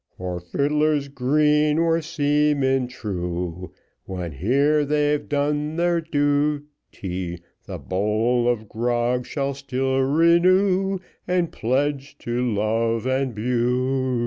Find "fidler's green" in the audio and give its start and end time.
0.39-1.77